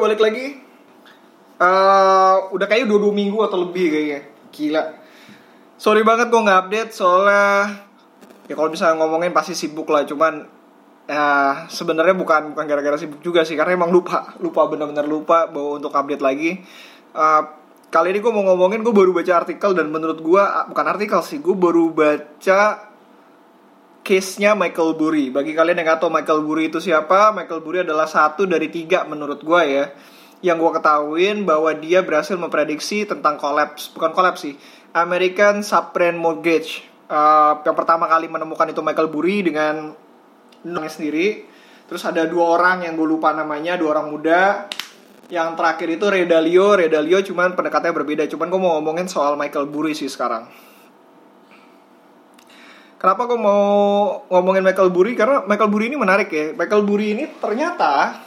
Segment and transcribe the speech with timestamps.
[0.00, 0.56] balik lagi.
[1.60, 4.20] Eh, udah kayak dua dua minggu atau lebih kayaknya.
[4.48, 4.84] Gila.
[5.76, 7.84] Sorry banget gue nggak update soalnya
[8.48, 10.08] ya kalau misalnya ngomongin pasti sibuk lah.
[10.08, 10.48] Cuman
[11.04, 15.76] ya sebenarnya bukan bukan gara-gara sibuk juga sih karena emang lupa lupa benar-benar lupa bahwa
[15.76, 16.64] untuk update lagi.
[17.12, 17.42] Eh,
[17.92, 20.42] kali ini gue mau ngomongin gue baru baca artikel dan menurut gue
[20.72, 22.89] bukan artikel sih gue baru baca
[24.00, 25.28] case-nya Michael Burry.
[25.28, 29.04] Bagi kalian yang nggak tahu Michael Burry itu siapa, Michael Burry adalah satu dari tiga
[29.04, 29.84] menurut gue ya.
[30.40, 34.54] Yang gue ketahuin bahwa dia berhasil memprediksi tentang kolaps, bukan kolaps sih,
[34.96, 36.88] American Subprime Mortgage.
[37.10, 39.92] Uh, yang pertama kali menemukan itu Michael Burry dengan
[40.64, 41.44] namanya sendiri.
[41.90, 44.70] Terus ada dua orang yang gue lupa namanya, dua orang muda.
[45.30, 48.22] Yang terakhir itu Ray Dalio, Ray Dalio cuman pendekatannya berbeda.
[48.30, 50.69] Cuman gue mau ngomongin soal Michael Burry sih sekarang.
[53.00, 53.64] Kenapa gue mau
[54.28, 55.16] ngomongin Michael Burry?
[55.16, 56.52] Karena Michael Burry ini menarik ya.
[56.52, 58.20] Michael Burry ini ternyata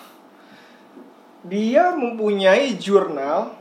[1.45, 3.53] dia mempunyai jurnal.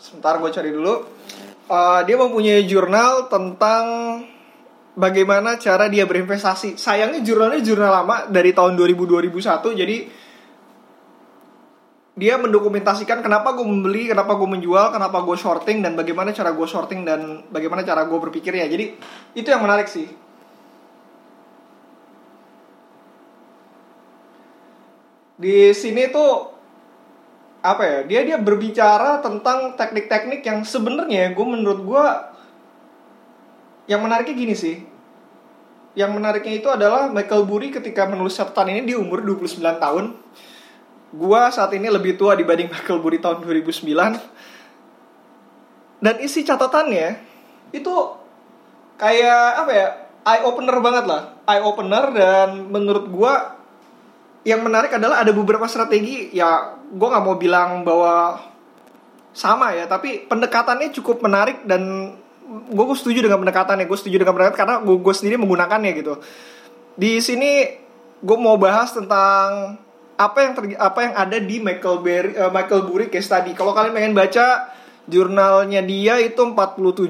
[0.00, 0.94] Sebentar gue cari dulu.
[1.68, 3.84] Uh, dia mempunyai jurnal tentang
[4.96, 6.80] bagaimana cara dia berinvestasi.
[6.80, 9.76] Sayangnya jurnalnya jurnal lama dari tahun 2000-2001.
[9.76, 9.96] Jadi
[12.18, 16.66] dia mendokumentasikan kenapa gue membeli, kenapa gue menjual, kenapa gue shorting dan bagaimana cara gue
[16.66, 18.66] shorting dan bagaimana cara gue berpikir ya.
[18.66, 18.98] Jadi
[19.38, 20.10] itu yang menarik sih.
[25.40, 26.52] Di sini tuh
[27.62, 27.98] apa ya?
[28.04, 32.06] Dia dia berbicara tentang teknik-teknik yang sebenarnya gue menurut gue
[33.86, 34.76] yang menariknya gini sih.
[35.94, 40.18] Yang menariknya itu adalah Michael Burry ketika menulis catatan ini di umur 29 tahun
[41.10, 43.90] Gua saat ini lebih tua dibanding Michael Burry tahun 2009.
[46.00, 47.18] Dan isi catatannya
[47.74, 47.94] itu
[48.96, 49.88] kayak apa ya?
[50.20, 51.34] Eye opener banget lah.
[51.48, 53.60] Eye opener dan menurut gua
[54.44, 58.40] yang menarik adalah ada beberapa strategi ya gue nggak mau bilang bahwa
[59.36, 62.14] sama ya tapi pendekatannya cukup menarik dan
[62.50, 66.14] gue setuju dengan pendekatannya gue setuju dengan pendekatan karena gue, gue sendiri menggunakannya gitu
[66.96, 67.68] di sini
[68.24, 69.76] gue mau bahas tentang
[70.20, 73.56] apa yang terjadi apa yang ada di Michael Berry, uh, Michael Burry case tadi.
[73.56, 74.68] Kalau kalian pengen baca
[75.08, 77.08] jurnalnya dia itu 47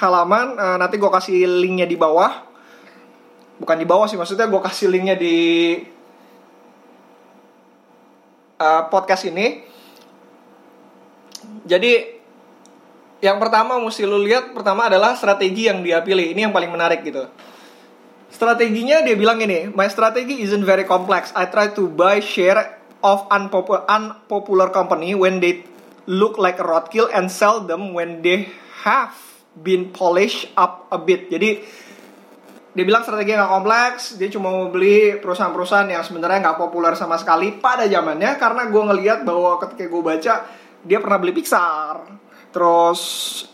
[0.00, 0.56] halaman.
[0.56, 2.48] Uh, nanti gue kasih linknya di bawah.
[3.60, 5.36] Bukan di bawah sih, maksudnya gue kasih linknya di
[8.56, 9.60] uh, podcast ini.
[11.68, 12.16] Jadi
[13.20, 16.32] yang pertama mesti lu lihat pertama adalah strategi yang dia pilih.
[16.32, 17.28] Ini yang paling menarik gitu.
[18.36, 21.32] Strateginya dia bilang ini, my strategy isn't very complex.
[21.32, 25.64] I try to buy share of unpopular, unpopular company when they
[26.04, 28.52] look like a roadkill and sell them when they
[28.84, 29.16] have
[29.56, 31.32] been polished up a bit.
[31.32, 31.64] Jadi
[32.76, 37.16] dia bilang strategi nggak kompleks, dia cuma mau beli perusahaan-perusahaan yang sebenarnya nggak populer sama
[37.16, 40.34] sekali pada zamannya karena gue ngelihat bahwa ketika gue baca
[40.84, 42.04] dia pernah beli Pixar,
[42.52, 43.00] terus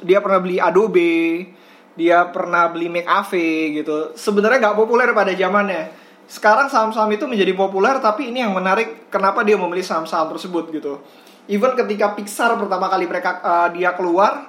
[0.03, 1.47] dia pernah beli Adobe,
[1.93, 4.17] dia pernah beli McAfee gitu.
[4.17, 5.93] Sebenarnya nggak populer pada zamannya.
[6.25, 11.03] Sekarang saham-saham itu menjadi populer, tapi ini yang menarik kenapa dia membeli saham-saham tersebut gitu.
[11.51, 14.49] Even ketika Pixar pertama kali mereka uh, dia keluar,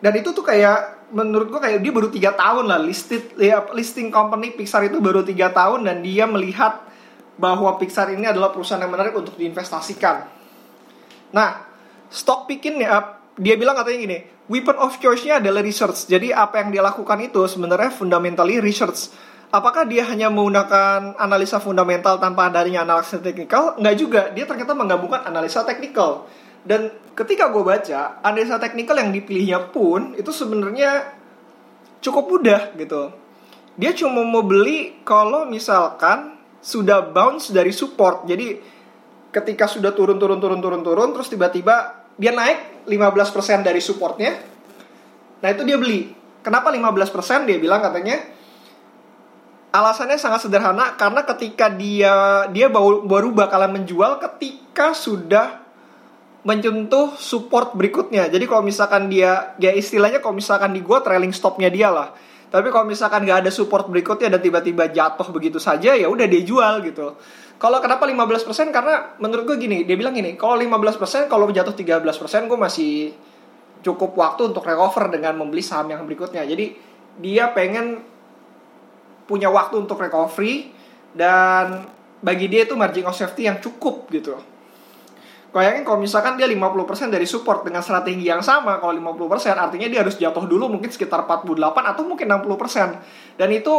[0.00, 4.08] dan itu tuh kayak menurut gua kayak dia baru tiga tahun lah listed ya, listing
[4.08, 6.86] company Pixar itu baru tiga tahun dan dia melihat
[7.36, 10.24] bahwa Pixar ini adalah perusahaan yang menarik untuk diinvestasikan.
[11.36, 11.68] Nah,
[12.08, 16.06] stock picking ya dia bilang katanya gini, weapon of choice-nya adalah research.
[16.06, 19.10] Jadi apa yang dia lakukan itu sebenarnya fundamentally research.
[19.50, 23.78] Apakah dia hanya menggunakan analisa fundamental tanpa adanya analisa teknikal?
[23.78, 24.22] Enggak juga.
[24.34, 26.26] Dia ternyata menggabungkan analisa teknikal.
[26.66, 31.14] Dan ketika gue baca, analisa teknikal yang dipilihnya pun itu sebenarnya
[32.02, 33.14] cukup mudah gitu.
[33.78, 38.26] Dia cuma mau beli kalau misalkan sudah bounce dari support.
[38.26, 38.58] Jadi
[39.30, 44.32] ketika sudah turun turun turun turun turun terus tiba-tiba dia naik 15% dari supportnya.
[45.40, 46.12] Nah itu dia beli.
[46.40, 47.48] Kenapa 15%?
[47.48, 48.16] Dia bilang katanya
[49.76, 55.60] alasannya sangat sederhana karena ketika dia dia baru, baru bakalan menjual ketika sudah
[56.46, 58.30] menyentuh support berikutnya.
[58.30, 62.14] Jadi kalau misalkan dia ya istilahnya kalau misalkan di gua trailing stopnya dia lah.
[62.46, 66.42] Tapi kalau misalkan nggak ada support berikutnya dan tiba-tiba jatuh begitu saja ya udah dia
[66.46, 67.18] jual gitu.
[67.56, 68.68] Kalau kenapa 15%?
[68.68, 72.04] Karena menurut gue gini, dia bilang gini, kalau 15% kalau jatuh 13%
[72.52, 73.16] gue masih
[73.80, 76.44] cukup waktu untuk recover dengan membeli saham yang berikutnya.
[76.44, 76.76] Jadi
[77.16, 78.04] dia pengen
[79.24, 80.70] punya waktu untuk recovery
[81.16, 81.88] dan
[82.20, 84.36] bagi dia itu margin of safety yang cukup gitu.
[85.56, 90.04] Bayangin kalau misalkan dia 50% dari support dengan strategi yang sama, kalau 50% artinya dia
[90.04, 91.56] harus jatuh dulu mungkin sekitar 48
[91.96, 93.40] atau mungkin 60%.
[93.40, 93.74] Dan itu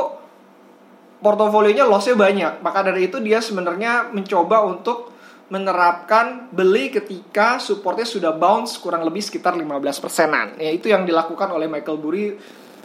[1.21, 2.61] portofolionya lossnya banyak.
[2.61, 5.17] Maka dari itu dia sebenarnya mencoba untuk
[5.47, 10.47] menerapkan beli ketika supportnya sudah bounce kurang lebih sekitar 15 persenan.
[10.59, 12.35] Ya itu yang dilakukan oleh Michael Burry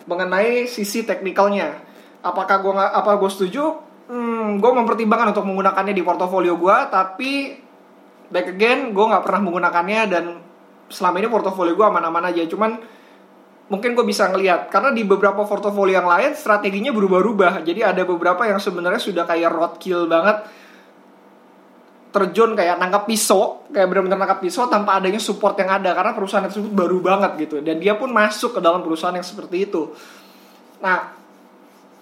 [0.06, 1.82] mengenai sisi teknikalnya.
[2.22, 3.82] Apakah gue apa gue setuju?
[4.06, 7.58] Hmm, gue mempertimbangkan untuk menggunakannya di portofolio gue, tapi
[8.30, 10.24] back again gue nggak pernah menggunakannya dan
[10.86, 12.46] selama ini portofolio gue aman-aman aja.
[12.46, 12.78] Cuman
[13.72, 17.64] mungkin gue bisa ngelihat karena di beberapa portofolio yang lain strateginya berubah-ubah.
[17.64, 20.44] Jadi ada beberapa yang sebenarnya sudah kayak roadkill banget
[22.12, 26.44] terjun kayak nangkap pisau, kayak benar-benar nangkap pisau tanpa adanya support yang ada karena perusahaan
[26.44, 29.96] tersebut baru banget gitu dan dia pun masuk ke dalam perusahaan yang seperti itu.
[30.84, 31.16] Nah,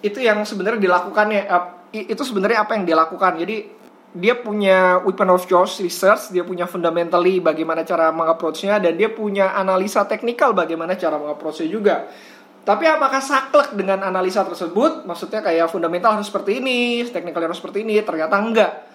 [0.03, 1.47] itu yang sebenarnya dilakukannya
[1.95, 3.39] itu sebenarnya apa yang dia lakukan.
[3.39, 3.80] Jadi
[4.11, 9.55] dia punya weapon of choice research, dia punya fundamentally bagaimana cara mengapproachnya dan dia punya
[9.55, 11.95] analisa teknikal bagaimana cara mengapproachnya juga.
[12.61, 15.07] Tapi apakah saklek dengan analisa tersebut?
[15.07, 18.91] Maksudnya kayak fundamental harus seperti ini, teknikal harus seperti ini, ternyata enggak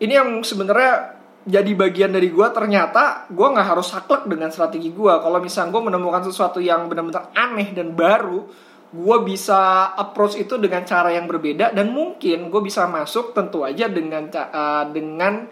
[0.00, 1.16] ini yang sebenarnya
[1.46, 5.82] jadi bagian dari gue ternyata gue nggak harus saklek dengan strategi gue kalau misalnya gue
[5.88, 8.50] menemukan sesuatu yang benar-benar aneh dan baru
[8.96, 13.92] gue bisa approach itu dengan cara yang berbeda dan mungkin gue bisa masuk tentu aja
[13.92, 15.44] dengan uh, dengan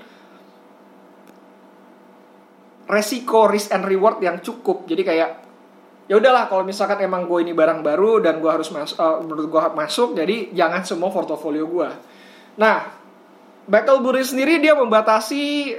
[2.89, 5.31] resiko risk and reward yang cukup jadi kayak
[6.09, 9.47] ya udahlah kalau misalkan emang gue ini barang baru dan gue harus masuk uh, menurut
[9.53, 11.89] gue masuk jadi jangan semua portofolio gue
[12.57, 13.05] nah
[13.69, 15.73] Burry sendiri dia membatasi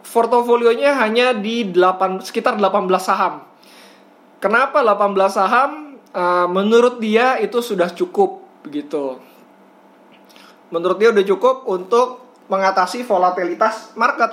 [0.00, 3.44] portofolionya hanya di 8 sekitar 18 saham.
[4.40, 5.70] Kenapa 18 saham?
[6.08, 9.20] Uh, menurut dia itu sudah cukup begitu.
[10.72, 14.32] Menurut dia udah cukup untuk mengatasi volatilitas market.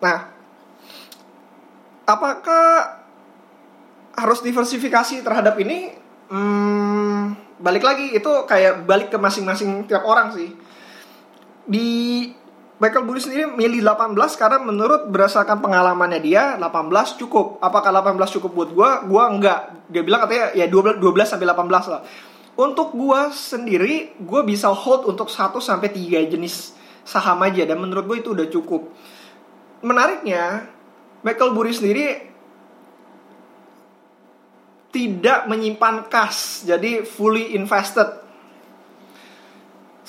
[0.00, 0.32] Nah,
[2.08, 3.00] apakah
[4.16, 5.96] harus diversifikasi terhadap ini?
[6.32, 10.56] Hmm, balik lagi itu kayak balik ke masing-masing tiap orang sih.
[11.68, 11.88] Di
[12.80, 17.60] Michael Burry sendiri milih 18 karena menurut berdasarkan pengalamannya dia 18 cukup.
[17.60, 18.90] Apakah 18 cukup buat gue?
[19.04, 19.84] Gue enggak.
[19.92, 22.00] Dia bilang katanya ya 12 12 sampai 18 lah.
[22.56, 26.72] Untuk gue sendiri, gue bisa hold untuk 1 sampai 3 jenis
[27.04, 28.88] saham aja dan menurut gue itu udah cukup.
[29.84, 30.68] Menariknya,
[31.20, 32.06] Michael Burry sendiri
[34.88, 38.19] tidak menyimpan kas, jadi fully invested.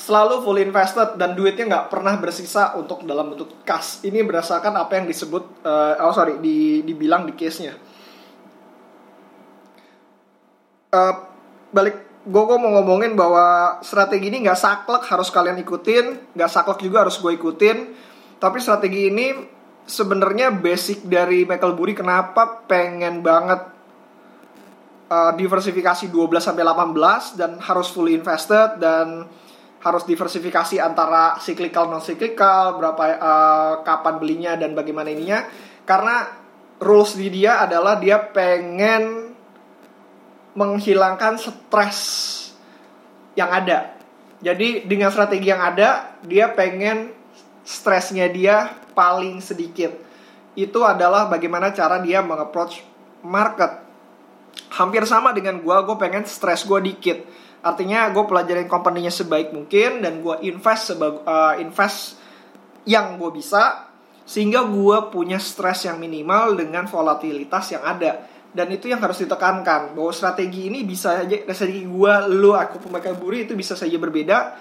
[0.02, 4.02] Selalu fully invested dan duitnya nggak pernah bersisa untuk dalam bentuk kas.
[4.02, 7.78] Ini berdasarkan apa yang disebut, uh, oh sorry, di, dibilang di case-nya.
[10.90, 11.14] Uh,
[11.70, 17.06] balik, gue mau ngomongin bahwa strategi ini nggak saklek harus kalian ikutin, nggak saklek juga
[17.06, 17.78] harus gue ikutin.
[18.42, 19.38] Tapi strategi ini
[19.86, 23.70] sebenarnya basic dari Michael Burry kenapa pengen banget
[25.12, 29.30] uh, diversifikasi 12 sampai 18 dan harus fully invested dan
[29.82, 35.50] harus diversifikasi antara cyclical non cyclical berapa uh, kapan belinya dan bagaimana ininya
[35.90, 36.30] karena
[36.78, 39.34] rules di dia adalah dia pengen
[40.54, 42.00] menghilangkan stres
[43.38, 43.96] yang ada.
[44.42, 47.14] Jadi dengan strategi yang ada, dia pengen
[47.62, 49.94] stresnya dia paling sedikit.
[50.58, 52.84] Itu adalah bagaimana cara dia mengapproach
[53.24, 53.82] market
[54.74, 57.24] hampir sama dengan gue gue pengen stres gue dikit
[57.62, 62.18] artinya gue pelajarin company-nya sebaik mungkin dan gue invest sebag uh, invest
[62.90, 63.90] yang gue bisa
[64.26, 68.30] sehingga gue punya stres yang minimal dengan volatilitas yang ada.
[68.52, 73.16] Dan itu yang harus ditekankan bahwa strategi ini bisa aja strategi gue lo aku pemakai
[73.16, 74.60] buri itu bisa saja berbeda.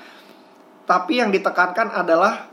[0.86, 2.46] Tapi yang ditekankan adalah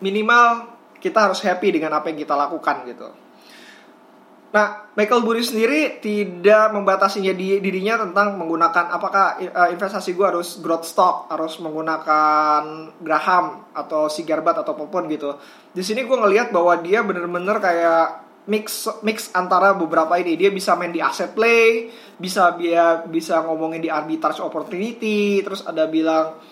[0.00, 3.29] minimal kita harus happy dengan apa yang kita lakukan gitu
[4.50, 10.58] Nah, Michael Burry sendiri tidak membatasinya di, dirinya tentang menggunakan apakah uh, investasi gue harus
[10.58, 15.38] growth stock, harus menggunakan Graham atau Sigarbat atau apa pun gitu.
[15.70, 20.34] Di sini gue ngelihat bahwa dia bener-bener kayak mix mix antara beberapa ini.
[20.34, 21.86] Dia bisa main di asset play,
[22.18, 26.42] bisa dia bisa ngomongin di arbitrage opportunity, terus ada bilang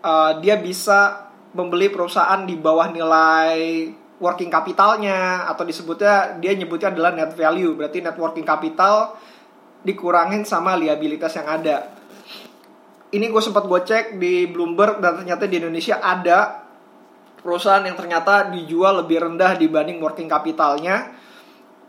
[0.00, 3.92] uh, dia bisa membeli perusahaan di bawah nilai
[4.22, 7.74] working capitalnya atau disebutnya dia nyebutnya adalah net value.
[7.74, 9.18] Berarti net working capital
[9.84, 11.92] dikurangin sama liabilitas yang ada.
[13.14, 16.66] Ini gue sempat gue cek di Bloomberg dan ternyata di Indonesia ada
[17.38, 21.14] perusahaan yang ternyata dijual lebih rendah dibanding working capitalnya.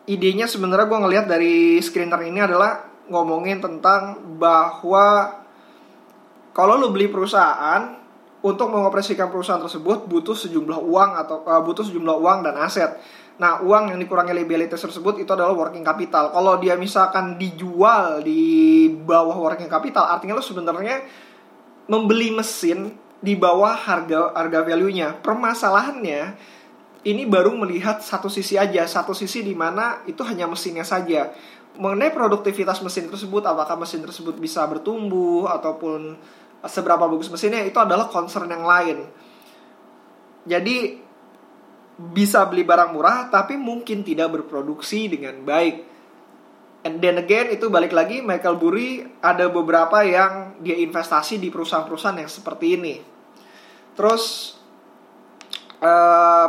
[0.05, 5.41] Idenya sebenarnya gue ngelihat dari screener ini adalah ngomongin tentang bahwa
[6.53, 8.04] kalau lo beli perusahaan
[8.45, 12.93] untuk mengoperasikan perusahaan tersebut butuh sejumlah uang atau uh, butuh sejumlah uang dan aset.
[13.41, 16.29] Nah, uang yang dikurangi liabilities tersebut itu adalah working capital.
[16.29, 21.03] Kalau dia misalkan dijual di bawah working capital, artinya lo sebenarnya
[21.89, 25.19] membeli mesin di bawah harga harga value-nya.
[25.19, 26.37] Permasalahannya
[27.03, 31.33] ini baru melihat satu sisi aja, satu sisi di mana itu hanya mesinnya saja.
[31.75, 36.15] Mengenai produktivitas mesin tersebut, apakah mesin tersebut bisa bertumbuh ataupun
[36.65, 39.05] seberapa bagus mesinnya itu adalah concern yang lain.
[40.45, 41.05] Jadi
[41.95, 45.95] bisa beli barang murah tapi mungkin tidak berproduksi dengan baik.
[46.85, 52.21] And then again itu balik lagi Michael Burry ada beberapa yang dia investasi di perusahaan-perusahaan
[52.21, 52.95] yang seperti ini.
[53.97, 54.53] Terus
[55.81, 56.47] uh,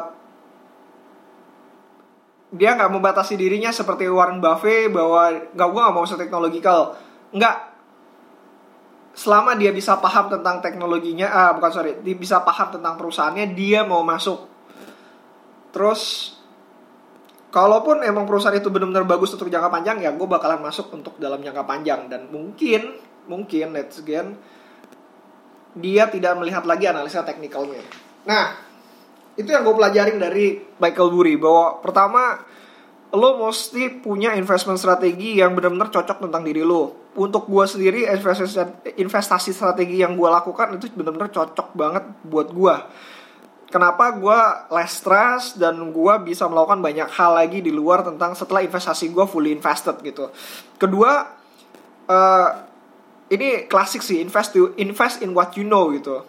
[2.53, 7.01] dia nggak membatasi dirinya seperti Warren Buffett bahwa nggak gue nggak mau usah teknologikal.
[7.33, 7.76] Nggak.
[9.17, 13.81] Selama dia bisa paham tentang teknologinya, ah bukan sorry, dia bisa paham tentang perusahaannya, dia
[13.83, 14.57] mau masuk
[15.77, 16.33] Terus
[17.53, 21.45] kalaupun emang perusahaan itu benar-benar bagus untuk jangka panjang ya gue bakalan masuk untuk dalam
[21.45, 22.97] jangka panjang dan mungkin
[23.29, 24.41] mungkin let's again
[25.77, 27.85] dia tidak melihat lagi analisa teknikalnya.
[28.25, 28.57] Nah,
[29.37, 32.41] itu yang gue pelajarin dari Michael Burry bahwa pertama
[33.15, 37.13] lo mesti punya investment strategi yang benar-benar cocok tentang diri lo.
[37.17, 38.05] Untuk gue sendiri
[38.99, 42.77] investasi, strategi yang gue lakukan itu benar-benar cocok banget buat gue
[43.67, 44.41] kenapa gue
[44.73, 49.25] less stress dan gue bisa melakukan banyak hal lagi di luar tentang setelah investasi gue
[49.27, 50.31] fully invested gitu.
[50.79, 51.27] Kedua,
[52.07, 52.49] uh,
[53.27, 56.23] ini klasik sih invest to invest in what you know gitu.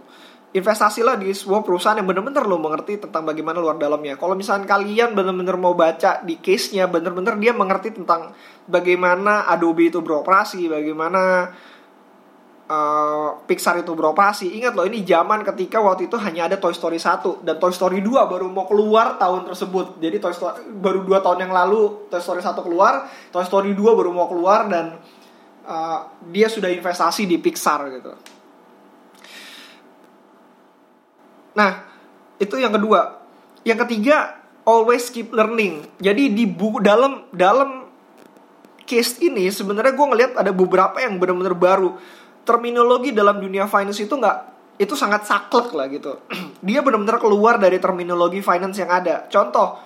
[0.47, 4.15] Investasilah di sebuah perusahaan yang benar-benar lo mengerti tentang bagaimana luar dalamnya.
[4.15, 8.31] Kalau misalnya kalian benar-benar mau baca di case-nya, benar-benar dia mengerti tentang
[8.63, 11.51] bagaimana Adobe itu beroperasi, bagaimana
[12.67, 14.59] uh, Pixar itu beroperasi.
[14.61, 17.99] Ingat loh ini zaman ketika waktu itu hanya ada Toy Story 1 dan Toy Story
[18.03, 19.99] 2 baru mau keluar tahun tersebut.
[19.99, 23.99] Jadi Toy Story baru 2 tahun yang lalu Toy Story 1 keluar, Toy Story 2
[23.99, 24.99] baru mau keluar dan
[25.65, 25.99] uh,
[26.29, 28.36] dia sudah investasi di Pixar gitu.
[31.57, 31.81] Nah,
[32.37, 33.17] itu yang kedua.
[33.65, 35.89] Yang ketiga, always keep learning.
[35.97, 37.89] Jadi di buku dalam dalam
[38.85, 41.97] case ini sebenarnya gue ngelihat ada beberapa yang benar-benar baru
[42.47, 46.21] terminologi dalam dunia finance itu nggak itu sangat saklek lah gitu.
[46.67, 49.25] Dia benar-benar keluar dari terminologi finance yang ada.
[49.27, 49.81] Contoh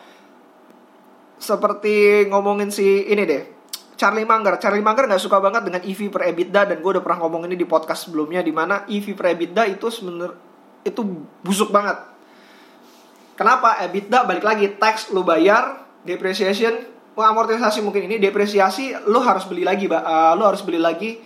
[1.41, 3.43] seperti ngomongin si ini deh.
[3.97, 7.21] Charlie Munger, Charlie Munger nggak suka banget dengan EV per EBITDA dan gue udah pernah
[7.21, 10.50] ngomong ini di podcast sebelumnya di mana EV per EBITDA itu sebenarnya
[10.81, 11.01] itu
[11.45, 11.97] busuk banget.
[13.37, 13.81] Kenapa?
[13.85, 16.77] EBITDA balik lagi tax lu bayar, depreciation,
[17.17, 21.17] amortisasi mungkin ini depresiasi lu harus beli lagi, uh, lu harus beli lagi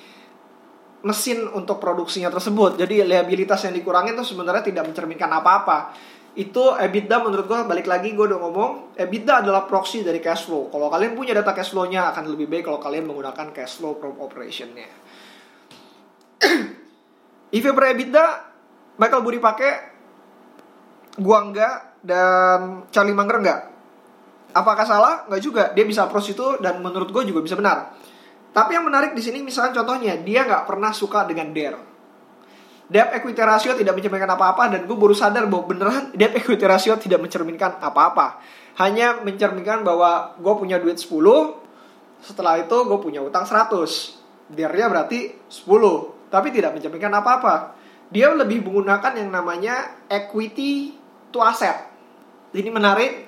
[1.06, 2.82] mesin untuk produksinya tersebut.
[2.82, 5.94] Jadi liabilitas yang dikurangin itu sebenarnya tidak mencerminkan apa-apa.
[6.36, 10.68] Itu EBITDA menurut gue balik lagi gue udah ngomong EBITDA adalah proxy dari cash flow.
[10.74, 14.18] Kalau kalian punya data cash flow-nya akan lebih baik kalau kalian menggunakan cash flow from
[14.20, 14.90] operation-nya.
[17.56, 18.55] EV per EBITDA
[18.96, 19.72] Michael Buri pakai
[21.20, 23.62] gua enggak dan Charlie Munger enggak.
[24.56, 25.14] Apakah salah?
[25.28, 25.64] Enggak juga.
[25.76, 27.92] Dia bisa approach itu dan menurut gue juga bisa benar.
[28.56, 31.76] Tapi yang menarik di sini misalnya contohnya dia nggak pernah suka dengan DER.
[32.88, 36.96] Debt equity ratio tidak mencerminkan apa-apa dan gue baru sadar bahwa beneran debt equity ratio
[36.96, 38.40] tidak mencerminkan apa-apa.
[38.80, 41.12] Hanya mencerminkan bahwa gue punya duit 10,
[42.24, 43.76] setelah itu gue punya utang 100.
[44.56, 47.75] DER-nya berarti 10, tapi tidak mencerminkan apa-apa.
[48.14, 50.94] Dia lebih menggunakan yang namanya equity
[51.34, 51.90] to asset.
[52.54, 53.28] Ini menarik.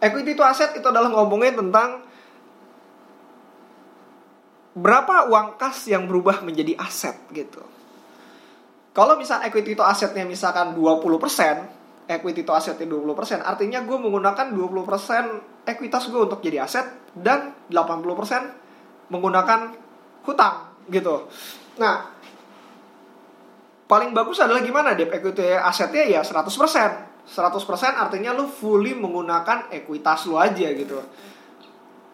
[0.00, 2.04] Equity to asset itu adalah ngomongin tentang
[4.74, 7.62] berapa uang kas yang berubah menjadi aset gitu.
[8.94, 15.66] Kalau misal equity to asetnya misalkan 20%, equity to asetnya 20%, artinya gue menggunakan 20%
[15.66, 19.74] ekuitas gue untuk jadi aset dan 80% menggunakan
[20.22, 20.54] hutang
[20.90, 21.26] gitu.
[21.74, 22.13] Nah,
[23.84, 26.48] paling bagus adalah gimana debt equity asetnya ya 100%.
[27.24, 27.32] 100%
[27.96, 31.00] artinya lu fully menggunakan ekuitas lu aja gitu.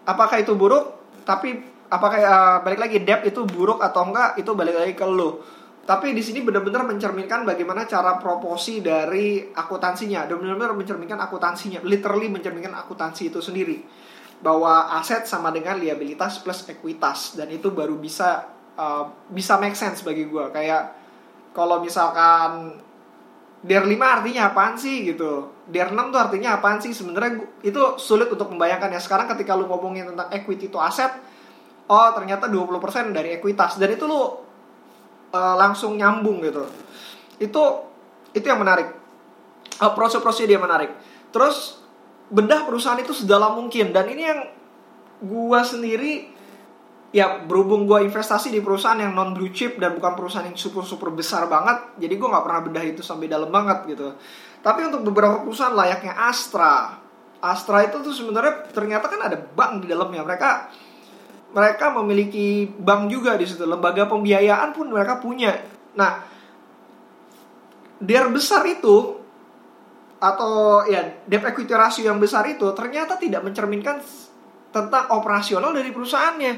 [0.07, 1.03] Apakah itu buruk?
[1.27, 1.59] Tapi
[1.91, 5.43] apakah uh, balik lagi debt itu buruk atau enggak itu balik lagi ke lo
[5.81, 12.71] tapi di sini benar-benar mencerminkan bagaimana cara proporsi dari akuntansinya benar-benar mencerminkan akuntansinya literally mencerminkan
[12.79, 13.83] akuntansi itu sendiri
[14.39, 18.47] bahwa aset sama dengan liabilitas plus ekuitas dan itu baru bisa
[18.79, 21.00] uh, bisa make sense bagi gue kayak
[21.51, 22.79] kalau misalkan
[23.61, 25.53] DER 5 artinya apaan sih gitu?
[25.69, 26.97] DER 6 tuh artinya apaan sih?
[26.97, 29.01] Sebenarnya itu sulit untuk membayangkan ya.
[29.03, 31.13] Sekarang ketika lu ngomongin tentang equity to asset
[31.91, 33.77] oh ternyata 20% dari ekuitas.
[33.77, 34.31] Dan itu lu uh,
[35.59, 36.65] langsung nyambung gitu.
[37.43, 37.63] Itu
[38.33, 38.95] itu yang menarik.
[39.83, 40.95] Uh, proses-prosesnya dia menarik.
[41.35, 41.83] Terus
[42.31, 43.91] bedah perusahaan itu sedalam mungkin.
[43.91, 44.41] Dan ini yang
[45.21, 46.33] gua sendiri
[47.11, 50.87] ya berhubung gua investasi di perusahaan yang non blue chip dan bukan perusahaan yang super
[50.87, 54.15] super besar banget jadi gua nggak pernah bedah itu sampai dalam banget gitu.
[54.61, 57.01] Tapi untuk beberapa perusahaan layaknya Astra.
[57.41, 60.21] Astra itu tuh sebenarnya ternyata kan ada bank di dalamnya.
[60.21, 60.51] Mereka
[61.51, 63.65] mereka memiliki bank juga di situ.
[63.65, 65.57] Lembaga pembiayaan pun mereka punya.
[65.97, 66.29] Nah
[68.01, 69.21] der besar itu
[70.21, 74.05] atau ya debt equity ratio yang besar itu ternyata tidak mencerminkan
[74.69, 76.53] tentang operasional dari perusahaannya.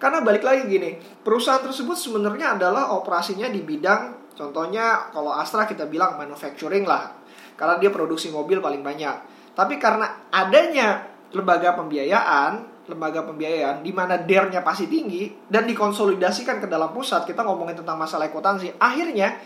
[0.00, 5.84] Karena balik lagi gini, perusahaan tersebut sebenarnya adalah operasinya di bidang contohnya kalau Astra kita
[5.84, 7.12] bilang manufacturing lah.
[7.60, 9.16] Karena dia produksi mobil paling banyak.
[9.52, 11.04] Tapi karena adanya
[11.36, 17.44] lembaga pembiayaan, lembaga pembiayaan di mana dernya pasti tinggi dan dikonsolidasikan ke dalam pusat, kita
[17.44, 19.36] ngomongin tentang masalah akuntansi, akhirnya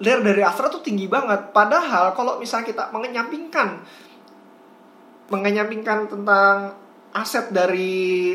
[0.00, 1.52] der dari Astra tuh tinggi banget.
[1.52, 3.84] Padahal kalau misalnya kita mengenyampingkan
[5.30, 6.74] mengenyampingkan tentang
[7.14, 8.34] aset dari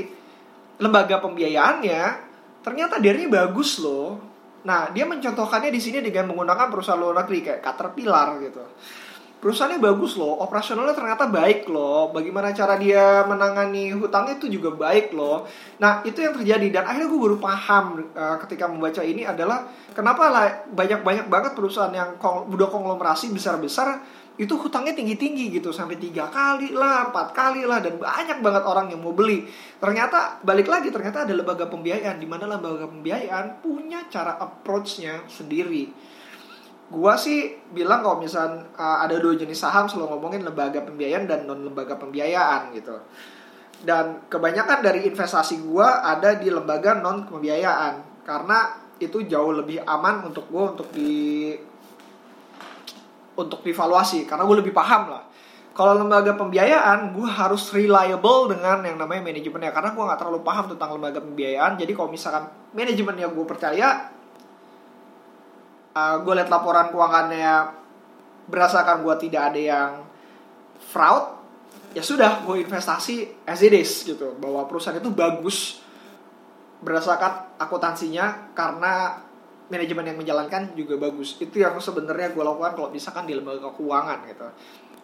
[0.80, 2.02] lembaga pembiayaannya,
[2.66, 4.20] ternyata dernya bagus loh.
[4.66, 8.66] Nah, dia mencontohkannya di sini dengan menggunakan perusahaan luar negeri kayak Caterpillar gitu.
[9.36, 12.10] Perusahaannya bagus loh, operasionalnya ternyata baik loh.
[12.10, 15.46] Bagaimana cara dia menangani hutangnya itu juga baik loh.
[15.78, 20.34] Nah, itu yang terjadi dan akhirnya gue baru paham uh, ketika membaca ini adalah kenapa
[20.66, 24.02] banyak-banyak banget perusahaan yang udah konglomerasi besar-besar
[24.36, 28.92] itu hutangnya tinggi-tinggi gitu sampai tiga kali lah, empat kali lah dan banyak banget orang
[28.92, 29.48] yang mau beli.
[29.80, 35.88] Ternyata balik lagi ternyata ada lembaga pembiayaan di mana lembaga pembiayaan punya cara approach-nya sendiri.
[36.92, 41.48] Gua sih bilang kalau misal uh, ada dua jenis saham selalu ngomongin lembaga pembiayaan dan
[41.48, 42.96] non lembaga pembiayaan gitu.
[43.88, 50.24] Dan kebanyakan dari investasi gua ada di lembaga non pembiayaan karena itu jauh lebih aman
[50.32, 51.52] untuk gue untuk di
[53.36, 55.24] untuk divaluasi karena gue lebih paham lah.
[55.76, 60.66] Kalau lembaga pembiayaan gue harus reliable dengan yang namanya manajemennya karena gue nggak terlalu paham
[60.72, 61.76] tentang lembaga pembiayaan.
[61.76, 64.08] Jadi kalau misalkan manajemennya gue percaya
[65.92, 67.54] uh, ah, gue lihat laporan keuangannya
[68.48, 69.92] berdasarkan gue tidak ada yang
[70.80, 71.36] fraud
[71.92, 74.32] ya sudah gue investasi as it is gitu.
[74.40, 75.84] Bahwa perusahaan itu bagus
[76.80, 79.25] berdasarkan akuntansinya karena
[79.70, 81.38] manajemen yang menjalankan juga bagus.
[81.42, 84.48] Itu yang sebenarnya gue lakukan kalau misalkan di lembaga keuangan gitu.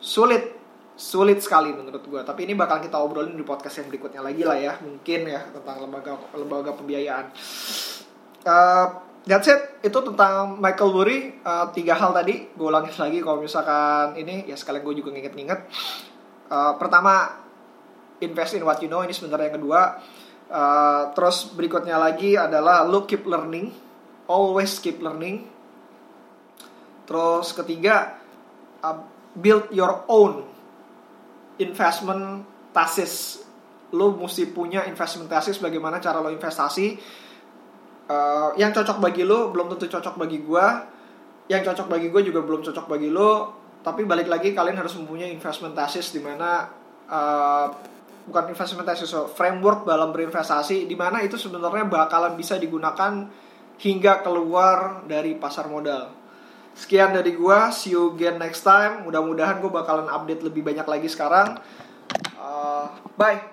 [0.02, 0.43] Sulit.
[0.91, 4.60] Sulit sekali menurut gue tapi ini bakal kita obrolin di podcast yang berikutnya lagi lah
[4.60, 7.26] ya mungkin ya tentang lembaga lembaga pembiayaan.
[8.45, 8.86] Uh,
[9.26, 9.82] that's it.
[9.82, 11.19] Itu tentang Michael Burry.
[11.41, 15.60] Uh, tiga hal tadi gue ulangin lagi kalau misalkan ini ya sekalian gue juga nginget-nginget.
[16.52, 17.39] Uh, pertama
[18.21, 19.82] invest in what you know ini sebenarnya yang kedua.
[20.52, 23.71] Uh, terus berikutnya lagi adalah look keep learning
[24.32, 25.52] always keep learning.
[27.04, 28.15] Terus ketiga,
[28.80, 29.04] uh,
[29.36, 30.48] build your own
[31.60, 33.44] investment thesis.
[33.91, 36.96] Lo mesti punya investment thesis bagaimana cara lo investasi.
[38.08, 40.65] Uh, yang cocok bagi lo belum tentu cocok bagi gue.
[41.52, 43.60] Yang cocok bagi gue juga belum cocok bagi lo.
[43.84, 46.70] Tapi balik lagi kalian harus mempunyai investment thesis di mana
[47.12, 47.67] uh,
[48.30, 53.26] bukan investment thesis, so framework dalam berinvestasi di mana itu sebenarnya bakalan bisa digunakan
[53.82, 56.13] hingga keluar dari pasar modal.
[56.78, 59.04] Sekian dari gua, see you again next time.
[59.04, 61.60] Mudah-mudahan gue bakalan update lebih banyak lagi sekarang.
[62.39, 62.88] Uh,
[63.20, 63.51] bye.